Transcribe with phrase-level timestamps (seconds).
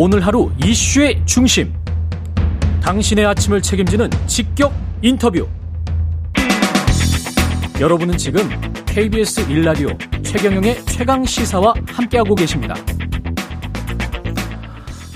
[0.00, 1.74] 오늘 하루 이슈의 중심.
[2.80, 4.72] 당신의 아침을 책임지는 직격
[5.02, 5.48] 인터뷰.
[7.80, 8.48] 여러분은 지금
[8.86, 9.88] KBS 일라디오
[10.22, 12.76] 최경영의 최강 시사와 함께하고 계십니다.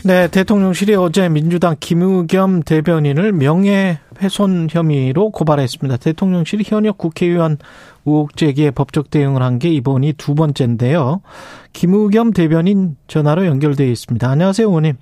[0.03, 5.97] 네, 대통령실이 어제 민주당 김의겸 대변인을 명예 훼손 혐의로 고발했습니다.
[5.99, 7.59] 대통령실이 현역 국회의원
[8.07, 11.21] 의혹 제기에 법적 대응을 한 게 이번이 두 번째인데요.
[11.73, 14.29] 김의겸 대변인 전화로 연결되어 있습니다.
[14.29, 14.95] 안녕하세요, 의원님.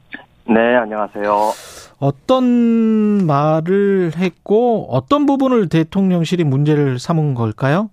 [0.49, 1.33] 네, 안녕하세요.
[2.01, 7.91] 어떤 말을 했고 어떤 부분을 대통령실이 문제를 삼은 걸까요?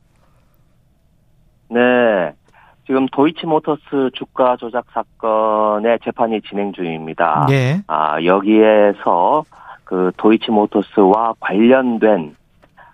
[1.70, 1.80] 네.
[2.86, 7.48] 지금 도이치모터스 주가 조작 사건의 재판이 진행 중입니다.
[7.52, 7.82] 예.
[7.88, 9.44] 아, 여기에서
[9.88, 12.36] 그 도이치모터스와 관련된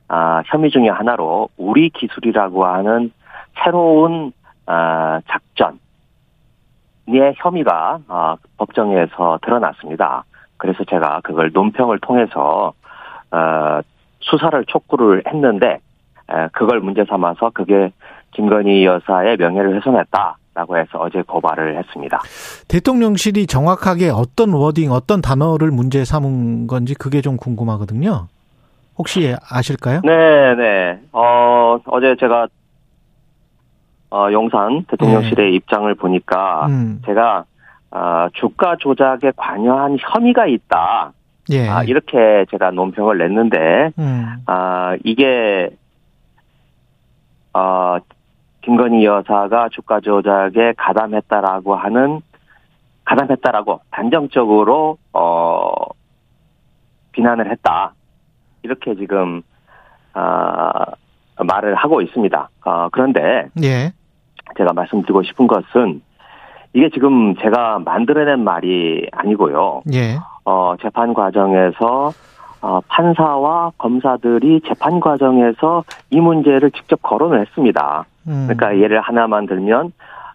[0.07, 3.11] 아, 혐의 중의 하나로 우리 기술이라고 하는
[3.63, 4.31] 새로운
[4.67, 5.79] 아, 작전의
[7.37, 10.23] 혐의가 아, 법정에서 드러났습니다.
[10.57, 12.73] 그래서 제가 그걸 논평을 통해서
[13.31, 13.81] 어,
[14.19, 15.79] 수사를 촉구를 했는데
[16.31, 17.91] 에, 그걸 문제 삼아서 그게
[18.31, 22.21] 김건희 여사의 명예를 훼손했다 라고 해서 어제 고발을 했습니다.
[22.67, 28.27] 대통령실이 정확하게 어떤 워딩, 어떤 단어를 문제 삼은 건지 그게 좀 궁금하거든요.
[28.97, 30.01] 혹시 아실까요?
[30.03, 30.99] 네, 네.
[31.11, 32.47] 어, 어제 제가
[34.11, 35.55] 어, 용산 대통령실의 네.
[35.55, 37.45] 입장을 보니까 음, 제가
[37.89, 41.13] 어, 주가 조작에 관여한 혐의가 있다.
[41.51, 41.67] 예.
[41.67, 45.69] 아, 이렇게 제가 논평을 냈는데 음, 아, 이게,
[47.53, 47.97] 어,
[48.63, 52.21] 김건희 여사가 주가 조작에 가담했다라고 하는,
[53.05, 55.71] 가담했다라고 단정적으로, 어,
[57.11, 57.93] 비난을 했다.
[58.63, 59.41] 이렇게 지금,
[60.13, 60.85] 아,
[61.37, 62.49] 말을 하고 있습니다.
[62.65, 63.91] 어, 그런데 예.
[64.57, 66.01] 제가 말씀드리고 싶은 것은
[66.73, 69.81] 이게 지금 제가 만들어낸 말이 아니고요.
[69.93, 70.17] 예.
[70.45, 72.11] 어, 재판 과정에서
[72.63, 78.05] 어, 판사와 검사들이 재판 과정에서 이 문제를 직접 거론을 했습니다.
[78.25, 79.91] 음, 그러니까 예를 하나만 들면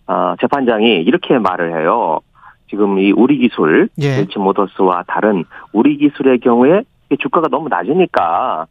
[0.06, 2.20] 어, 재판장이 이렇게 말을 해요.
[2.69, 4.16] 지금 이 우리 기술, 예.
[4.16, 6.82] 벤츠 모더스와 다른 우리 기술의 경우에
[7.19, 8.66] 주가가 너무 낮으니까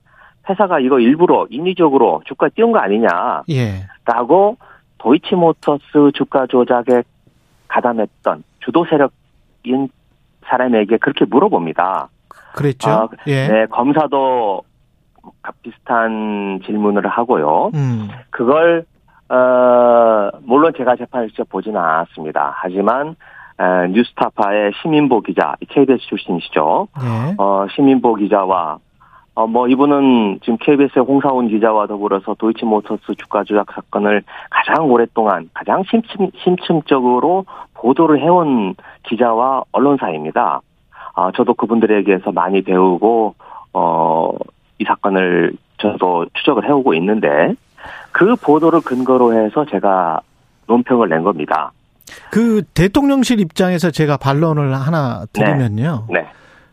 [0.48, 3.88] 회사가 이거 일부러 인위적으로 주가 띄운 거 아니냐라고 예.
[5.00, 7.02] 도이치모터스 주가 조작에
[7.68, 9.90] 가담했던 주도 세력인
[10.46, 12.10] 사람에게 그렇게 물어봅니다.
[12.58, 12.90] 그랬죠.
[12.90, 13.48] 아, 예.
[13.48, 14.64] 네, 검사도
[15.62, 17.72] 비슷한 질문을 하고요.
[17.76, 18.86] 음, 그걸
[19.30, 22.54] 어 물론 제가 재판을 직접 보지는 않았습니다.
[22.56, 23.16] 하지만
[23.60, 26.88] 에, 뉴스타파의 시민보 기자, KBS 출신이시죠.
[27.02, 27.36] 예.
[27.38, 28.80] 어 시민보 기자와
[29.36, 35.84] 어 뭐 이분은 지금 KBS의 홍사훈 기자와 더불어서 도이치모터스 주가 조작 사건을 가장 오랫동안 가장
[35.92, 37.46] 심층 심층적으로
[37.76, 40.62] 보도를 해온 기자와 언론사입니다.
[41.18, 43.34] 아, 저도 그분들에게서 많이 배우고,
[43.74, 44.32] 어,
[44.78, 47.56] 이 사건을 저도 추적을 해오고 있는데,
[48.12, 50.22] 그 보도를 근거로 해서 제가
[50.68, 51.72] 논평을 낸 겁니다.
[52.30, 56.06] 그 대통령실 입장에서 제가 반론을 하나 드리면요.
[56.12, 56.28] 네.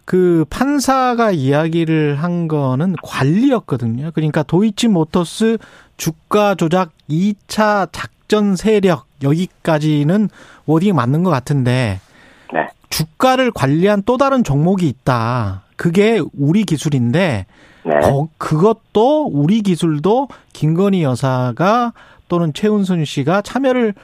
[0.05, 4.11] 그 판사가 이야기를 한 거는 관리였거든요.
[4.13, 5.57] 그러니까 도이치 모터스
[5.97, 10.29] 주가 조작 2차 작전 세력 여기까지는
[10.67, 12.04] 워딩이 맞는 것 같은데 네.
[12.99, 15.63] 주가를 관리한 또 다른 종목이 있다.
[15.77, 17.47] 그게 우리 기술인데
[17.85, 18.01] 네.
[18.01, 21.93] 거- 그것도 우리 기술도 김건희 여사가
[22.29, 23.95] 또는 최은순 씨가 참여를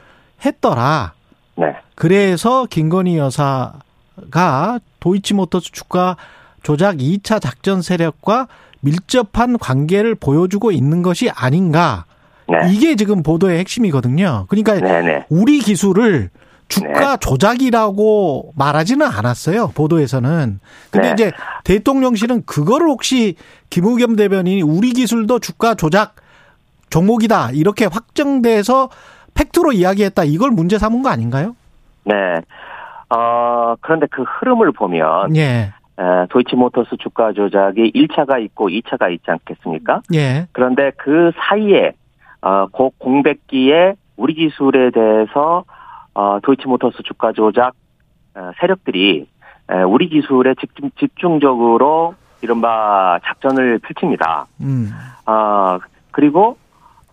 [0.45, 1.13] 했더라.
[1.55, 1.67] 네.
[1.95, 6.17] 그래서 김건희 여사가 도이치모터스 주가
[6.63, 8.47] 조작 2차 작전 세력과
[8.81, 12.03] 밀접한 관계를 보여주고 있는 것이 아닌가.
[12.49, 12.73] 네.
[12.73, 14.47] 이게 지금 보도의 핵심이거든요.
[14.49, 15.25] 그러니까 네네.
[15.29, 16.29] 우리 기술을
[16.71, 17.17] 주가 네.
[17.19, 19.71] 조작이라고 말하지는 않았어요.
[19.75, 20.59] 보도에서는.
[20.89, 21.13] 근데 네.
[21.13, 21.31] 이제
[21.65, 23.35] 대통령실은 그거를 혹시
[23.69, 26.15] 김우겸 대변인이 우리 기술도 주가 조작
[26.89, 27.51] 종목이다.
[27.51, 28.89] 이렇게 확정돼서
[29.33, 30.23] 팩트로 이야기했다.
[30.23, 31.55] 이걸 문제 삼은 거 아닌가요?
[32.05, 32.15] 네.
[33.09, 35.41] 어, 그런데 그 흐름을 보면, 예.
[35.99, 40.01] 에, 도이치모터스 주가 조작이 1차가 있고 2차가 있지 않겠습니까?
[40.13, 40.47] 예.
[40.53, 41.91] 그런데 그 사이에
[42.41, 45.65] 어, 그 공백기에 우리 기술에 대해서
[46.13, 47.73] 어, 도이치모터스 주가 조작
[48.35, 49.27] 어, 세력들이
[49.69, 54.47] 에, 우리 기술에 집중, 집중 적으로 이른바 작전을 펼칩니다.
[54.61, 54.89] 음.
[55.25, 55.79] 아
[56.11, 56.57] 그리고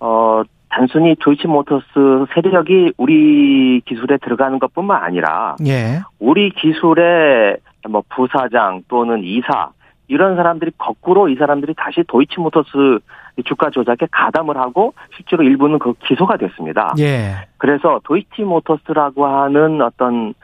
[0.00, 6.00] 어 단순히 도이치모터스 세력이 우리 기술에 들어가는 것뿐만 아니라 예.
[6.18, 7.58] 우리 기술의
[7.88, 9.70] 뭐 부사장 또는 이사
[10.08, 13.00] 이런 사람들이 거꾸로 이 사람들이 다시 도이치모터스
[13.44, 16.94] 주가 조작에 가담을 하고 실제로 일부는 그 기소가 됐습니다.
[16.98, 17.34] 예.
[17.58, 20.34] 그래서 도이치 모터스라고 하는 어떤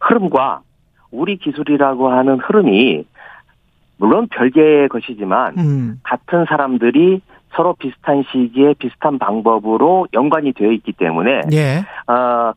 [0.00, 0.60] 흐름과
[1.10, 3.04] 우리 기술이라고 하는 흐름이
[3.98, 6.00] 물론 별개의 것이지만 음.
[6.02, 7.22] 같은 사람들이
[7.54, 11.78] 서로 비슷한 시기에 비슷한 방법으로 연관이 되어 있기 때문에 예.
[12.12, 12.52] 어,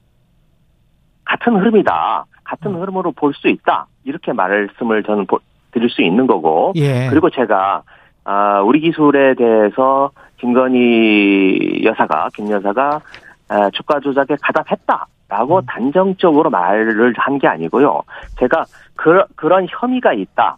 [1.24, 2.26] 같은 흐름이다.
[2.44, 2.82] 같은 음.
[2.82, 3.86] 흐름으로 볼 수 있다.
[4.04, 5.40] 이렇게 말씀을 저는 보-
[5.72, 6.74] 드릴 수 있는 거고.
[6.76, 7.08] 예.
[7.10, 7.84] 그리고 제가
[8.32, 13.02] 아, 우리 기술에 대해서 김건희 여사가 김 여사가
[13.48, 15.66] 아, 주가 조작에 가담했다라고 음.
[15.66, 18.04] 단정적으로 말을 한 게 아니고요.
[18.40, 18.66] 제가
[18.96, 20.58] 그, 그런 혐의가 있다.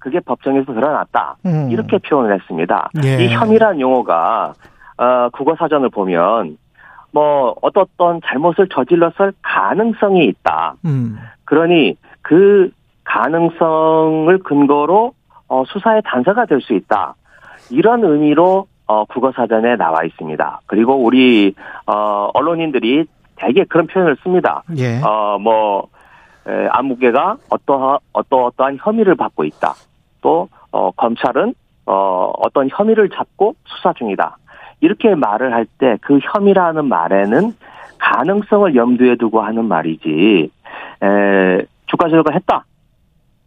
[0.00, 1.36] 그게 법정에서 드러났다.
[1.46, 1.68] 음.
[1.70, 2.90] 이렇게 표현을 했습니다.
[3.04, 3.24] 예.
[3.24, 4.54] 이 혐의란 용어가
[4.96, 6.58] 어, 국어 사전을 보면
[7.12, 10.74] 뭐 어떤 잘못을 저질렀을 가능성이 있다.
[10.86, 11.18] 음.
[11.44, 12.72] 그러니 그
[13.04, 15.12] 가능성을 근거로
[15.48, 17.14] 어, 수사의 단서가 될 수 있다.
[17.70, 20.60] 이런 의미로 어, 국어 사전에 나와 있습니다.
[20.66, 21.54] 그리고 우리
[21.86, 23.06] 어, 언론인들이
[23.36, 24.62] 대개 그런 표현을 씁니다.
[24.76, 25.00] 예.
[25.02, 25.88] 어, 뭐,
[26.46, 29.74] 에, 안무개가 어떠하, 어떠 어떠한 혐의를 받고 있다.
[30.20, 31.54] 또, 어, 검찰은,
[31.86, 34.36] 어, 어떤 혐의를 잡고 수사 중이다.
[34.80, 37.54] 이렇게 말을 할 때 그 혐의라는 말에는
[37.98, 40.50] 가능성을 염두에 두고 하는 말이지,
[41.02, 42.64] 에, 주가 조작을 했다.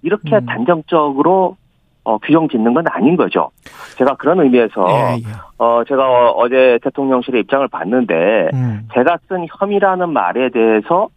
[0.02, 0.46] 이렇게 음.
[0.46, 1.58] 단정적으로
[2.06, 3.50] 어, 규정 짓는 건 아닌 거죠.
[3.98, 5.24] 제가 그런 의미에서, 예, 예.
[5.58, 8.88] 어, 제가 어, 어제 대통령실의 입장을 봤는데, 음.
[8.94, 11.10] 제가 쓴 혐의라는 말에 대해서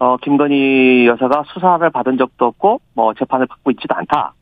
[0.00, 4.32] 어 김건희 여사가 수사를 받은 적도 없고 뭐 재판을 받고 있지도 않다.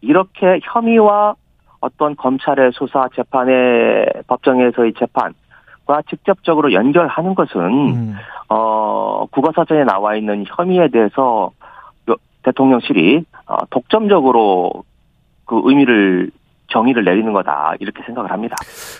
[0.00, 1.34] 이렇게 혐의와
[1.80, 8.16] 어떤 검찰의 수사 재판의 법정에서의 재판과 직접적으로 연결하는 것은 음.
[8.48, 11.50] 어 국어사전에 나와 있는 혐의에 대해서
[12.08, 14.84] 요- 대통령실이 어, 독점적으로
[15.46, 16.30] 그 의미를
[16.68, 18.56] 정의를 내리는 거다 이렇게 생각을 합니다.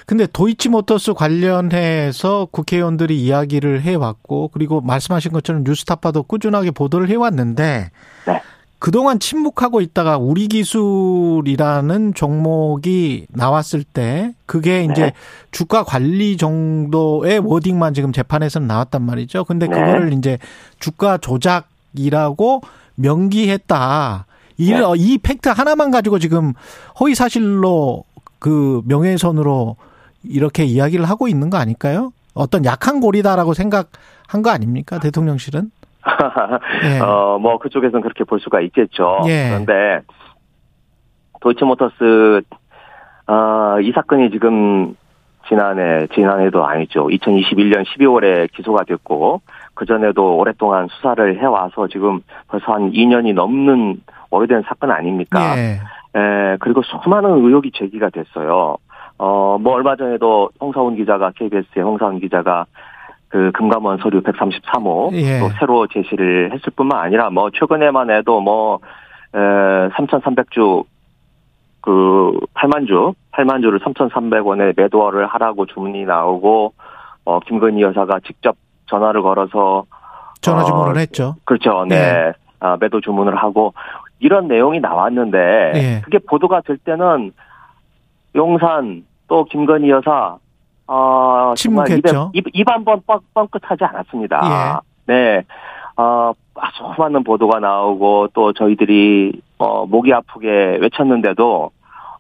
[0.06, 7.91] 근데 도이치모터스 관련해서 국회의원들이 이야기를 해왔고 그리고 말씀하신 것처럼 뉴스타파도 꾸준하게 보도를 해왔는데
[8.26, 8.43] 네.
[8.79, 15.12] 그동안 침묵하고 있다가 우리 기술이라는 종목이 나왔을 때 그게 이제 네.
[15.50, 19.44] 주가 관리 정도의 워딩만 지금 재판에서는 나왔단 말이죠.
[19.44, 19.75] 근데 네.
[19.75, 20.38] 그거를 이제
[20.81, 22.61] 주가 조작이라고
[22.96, 24.26] 명기했다.
[24.56, 24.81] 이, 네.
[24.97, 26.53] 이 팩트 하나만 가지고 지금
[27.01, 28.05] 허위 사실로
[28.39, 29.77] 그 명예훼손으로
[30.25, 32.12] 이렇게 이야기를 하고 있는 거 아닐까요?
[32.35, 34.99] 어떤 약한 고리다라고 생각한 거 아닙니까?
[34.99, 35.71] 대통령실은?
[36.85, 37.01] 예.
[37.01, 39.21] 어, 뭐, 그쪽에서는 그렇게 볼 수가 있겠죠.
[39.27, 39.49] 예.
[39.49, 40.01] 그런데,
[41.41, 42.43] 도이치모터스,
[43.27, 44.97] 어, 이 사건이 지금,
[45.49, 47.06] 지난해, 지난해도 아니죠.
[47.06, 49.41] 2021년 12월에 기소가 됐고,
[49.75, 54.00] 그전에도 오랫동안 수사를 해와서 지금 벌써 한 2년이 넘는
[54.31, 55.56] 오래된 사건 아닙니까?
[55.56, 55.81] 예.
[56.17, 58.76] 에, 그리고 수많은 의혹이 제기가 됐어요.
[59.19, 62.67] 어, 뭐, 얼마 전에도 홍사훈 기자가, KBS의 홍사훈 기자가
[63.29, 65.41] 그 금감원 서류 133호 예.
[65.41, 68.79] 또 새로 제시를 했을 뿐만 아니라 뭐, 최근에만 해도 뭐,
[69.35, 70.85] 에, 3,300주
[71.81, 76.73] 그 8만 주, 8만 주를 3,300원에 매도를 하라고 주문이 나오고,
[77.27, 78.56] 어, 김건희 여사가 직접
[78.87, 79.85] 전화를 걸어서
[80.41, 81.37] 전화 주문을 어, 했죠.
[81.45, 81.85] 그렇죠.
[81.89, 81.97] 네.
[81.97, 82.33] 네.
[82.61, 83.75] 아, 매도 주문을 하고
[84.19, 85.39] 이런 내용이 나왔는데
[85.75, 86.01] 네.
[86.03, 87.33] 그게 보도가 될 때는
[88.35, 90.37] 용산 또 김건희 여사
[90.87, 92.31] 어, 정말 침묵했죠.
[92.35, 94.83] 입에, 입, 입 한번 뻥, 뻥끗하지 않았습니다.
[95.07, 95.45] 네.
[95.97, 100.49] 어, 아주 많은 보도가 나오고 또 저희들이 어, 목이 아프게
[100.81, 101.70] 외쳤는데도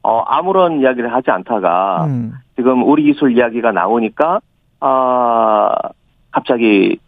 [0.02, 2.34] 어, 아무런 이야기를 하지 않다가 음.
[2.56, 4.40] 지금 우리 기술 이야기가 나오니까
[4.80, 5.74] 아
[6.34, 6.98] 갑자기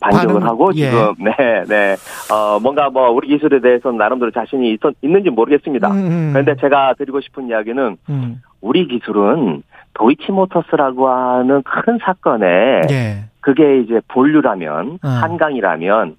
[0.00, 0.90] 반격을 반응, 하고 예.
[0.90, 1.96] 지금 네네
[2.32, 5.90] 어 뭔가 뭐 우리 기술에 대해서는 나름대로 자신이 있, 있는지 모르겠습니다.
[5.90, 6.30] 음, 음.
[6.32, 8.42] 그런데 제가 드리고 싶은 이야기는 음.
[8.60, 9.64] 우리 기술은
[9.94, 12.46] 도이치모터스라고 하는 큰 사건에
[12.90, 13.24] 예.
[13.40, 15.08] 그게 이제 본류라면 어.
[15.08, 16.16] 한강이라면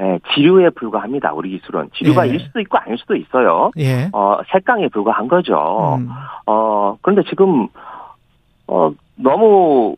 [0.00, 1.34] 예, 지류에 불과합니다.
[1.34, 2.32] 우리 기술은 지류가 예.
[2.32, 3.70] 일 수도 있고 아닐 수도 있어요.
[3.76, 4.08] 예.
[4.14, 5.98] 어 색강에 불과한 거죠.
[6.00, 6.08] 음.
[6.46, 7.68] 어, 그런데 지금,
[8.66, 9.96] 어, 너무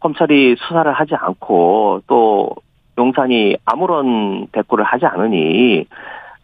[0.00, 2.50] 검찰이 수사를 하지 않고 또
[2.98, 5.78] 용산이 아무런 대꾸를 하지 않으니,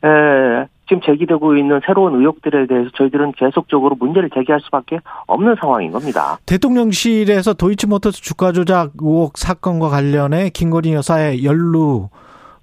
[0.04, 6.38] 에, 지금 제기되고 있는 새로운 의혹들에 대해서 저희들은 계속적으로 문제를 제기할 수밖에 없는 상황인 겁니다.
[6.46, 12.08] 대통령실에서 도이치모터스 주가 조작 의혹 사건과 관련해 김건희 여사의 연루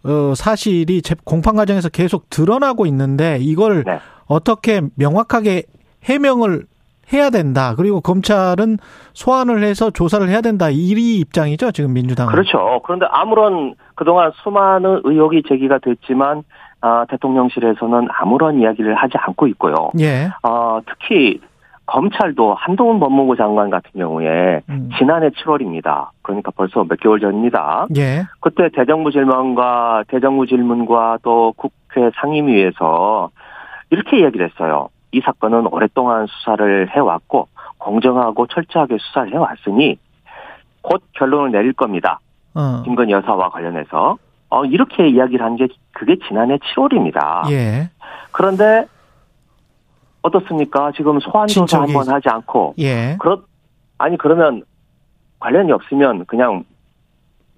[0.06, 4.00] 어, 사실이 재- 공판 과정에서 계속 드러나고 있는데 이걸 네.
[4.28, 5.64] 어떻게 명확하게
[6.06, 6.64] 해명을
[7.12, 7.74] 해야 된다.
[7.76, 8.78] 그리고 검찰은
[9.14, 10.70] 소환을 해서 조사를 해야 된다.
[10.70, 12.32] 이 입장이죠, 지금 민주당은.
[12.32, 12.82] 그렇죠.
[12.86, 16.44] 그런데 아무런 그동안 수많은 의혹이 제기가 됐지만,
[16.82, 19.92] 아, 대통령실에서는 아무런 이야기를 하지 않고 있고요.
[20.00, 20.30] 예.
[20.44, 21.40] 어, 특히
[21.86, 24.90] 검찰도 한동훈 법무부 장관 같은 경우에 음.
[24.98, 26.10] 지난해 7월입니다.
[26.22, 27.88] 그러니까 벌써 몇 개월 전입니다.
[27.98, 28.24] 예.
[28.40, 33.30] 그때 대정부 질문과 대정부 질문과 또 국회 상임위에서
[33.90, 34.90] 이렇게 이야기를 했어요.
[35.14, 39.98] 이 사건은 오랫동안 수사를 해왔고 공정하고 철저하게 수사를 해왔으니
[40.82, 42.20] 곧 결론을 내릴 겁니다.
[42.56, 42.82] 어.
[42.84, 44.18] 김건희 여사와 관련해서
[44.50, 47.50] 어, 이렇게 이야기를 한 게 그게 지난해 7월입니다.
[47.52, 47.90] 예.
[48.32, 48.86] 그런데
[50.24, 50.92] 어떻습니까?
[50.96, 53.16] 지금 소환 조사 한번 하지 않고 예.
[53.20, 53.44] 그렇
[53.98, 54.64] 아니 그러면
[55.40, 56.64] 관련이 없으면 그냥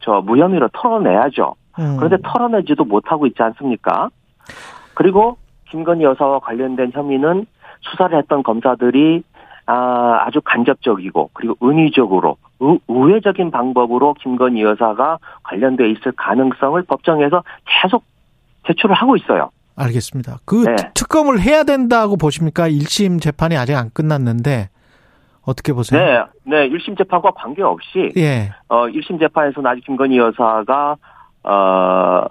[0.02, 1.56] 저 무혐의로 털어내야죠.
[1.80, 1.98] 음.
[1.98, 4.10] 그런데 털어내지도 못하고 있지 않습니까?
[4.94, 5.38] 그리고
[5.70, 7.46] 김건희 여사와 관련된 혐의는
[7.82, 9.24] 수사를 했던 검사들이
[9.68, 18.04] 아, 아주 간접적이고 그리고 은유적으로 의, 우회적인 방법으로 김건희 여사가 관련돼 있을 가능성을 법정에서 계속
[18.68, 19.50] 제출을 하고 있어요.
[19.76, 20.38] 알겠습니다.
[20.46, 20.76] 그 네.
[20.94, 22.70] 특검을 해야 된다고 보십니까?
[22.70, 24.70] 1심 재판이 아직 안 끝났는데
[25.46, 26.00] 어떻게 보세요?
[26.00, 28.52] 네, 네, 1심 재판과 관계없이 예.
[28.68, 30.96] 어, 1심 재판에서는 아직 김건희 여사가
[31.44, 32.26] 어,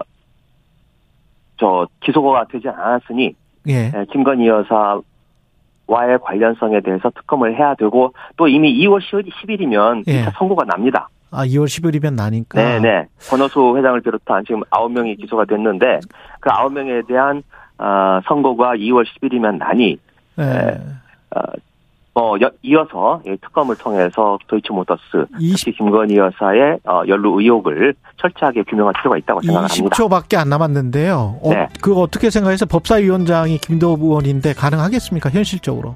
[1.57, 3.35] 저 기소가 되지 않았으니
[3.67, 3.91] 예.
[3.95, 10.23] 예, 김건희 여사와의 관련성에 대해서 특검을 해야 되고 또 이미 2월 10일이면 예.
[10.25, 11.09] 2차 선고가 납니다.
[11.31, 12.61] 아, 2월 10일이면 나니까.
[12.61, 13.07] 네, 네.
[13.29, 15.99] 권호수 회장을 비롯한 지금 9명이 기소가 됐는데
[16.39, 17.43] 그 9명에 대한
[17.77, 19.97] 어, 선고가 2월 10일이면 나니
[20.39, 20.79] 예.
[21.35, 21.41] 어,
[22.17, 25.01] 어, 여- 이어서 이 특검을 통해서 도이치모터스
[25.37, 29.89] 20, 특히 김건희 여사의 어, 연루 의혹을 철저하게 규명할 필요가 있다고 생각을 합니다.
[29.97, 31.39] 20초밖에 안 남았는데요.
[31.43, 31.67] 어, 네.
[31.81, 35.29] 그거 어떻게 생각해서 법사위원장이 김도우 의원인데 가능하겠습니까?
[35.29, 35.93] 현실적으로.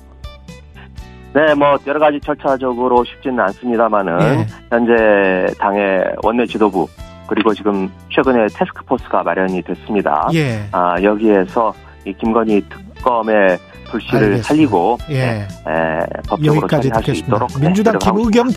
[1.33, 4.47] 네, 뭐 여러 가지 절차적으로 쉽지는 않습니다만은 예.
[4.69, 6.87] 현재 당의 원내 지도부
[7.27, 10.27] 그리고 지금 최근에 테스크포스가 마련이 됐습니다.
[10.33, 10.67] 예.
[10.71, 11.71] 아 여기에서
[12.03, 14.47] 이 김건희 특 검의 불씨를 알겠습니다.
[14.47, 15.17] 살리고 예.
[15.17, 15.45] 에,
[16.27, 17.21] 법적으로 여기까지 처리할 수.
[17.21, 18.47] 있도록 네, 민주당 노력하고 김의겸